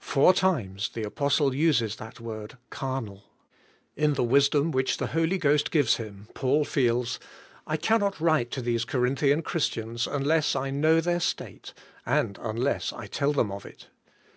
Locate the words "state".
11.20-11.74